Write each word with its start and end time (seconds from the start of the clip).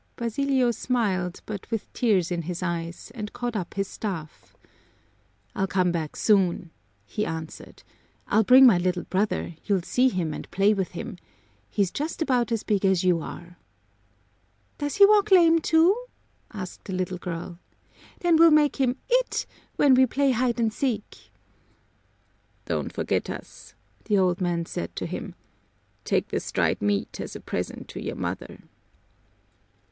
Basilio 0.15 0.71
smiled, 0.71 1.41
but 1.45 1.69
with 1.69 1.93
tears 1.93 2.31
in 2.31 2.41
his 2.41 2.63
eyes, 2.63 3.11
and 3.13 3.33
caught 3.33 3.55
up 3.55 3.75
his 3.75 3.87
staff. 3.87 4.55
"I'll 5.53 5.67
come 5.67 5.91
back 5.91 6.15
soon," 6.15 6.71
he 7.05 7.23
answered. 7.23 7.83
"I'll 8.25 8.41
bring 8.43 8.65
my 8.65 8.79
little 8.79 9.03
brother, 9.03 9.53
you'll 9.65 9.83
see 9.83 10.09
him 10.09 10.33
and 10.33 10.49
play 10.49 10.73
with 10.73 10.93
him. 10.93 11.19
He's 11.69 11.91
just 11.91 12.19
about 12.19 12.51
as 12.51 12.63
big 12.63 12.83
as 12.83 13.03
you 13.03 13.21
are." 13.21 13.57
"Does 14.79 14.95
he 14.95 15.05
walk 15.05 15.29
lame, 15.29 15.59
too?" 15.59 15.95
asked 16.51 16.85
the 16.85 16.93
little 16.93 17.19
girl. 17.19 17.59
"Then 18.21 18.37
we'll 18.37 18.49
make 18.49 18.77
him 18.77 18.95
'it' 19.07 19.45
when 19.75 19.93
we 19.93 20.07
play 20.07 20.31
hide 20.31 20.59
and 20.59 20.73
seek." 20.73 21.29
"Don't 22.65 22.91
forget 22.91 23.29
us," 23.29 23.75
the 24.05 24.17
old 24.17 24.41
man 24.41 24.65
said 24.65 24.95
to 24.95 25.05
him. 25.05 25.35
"Take 26.05 26.29
this 26.29 26.51
dried 26.51 26.81
meat 26.81 27.19
as 27.21 27.35
a 27.35 27.39
present 27.39 27.87
to 27.89 28.01
your 28.01 28.15
mother." 28.15 28.61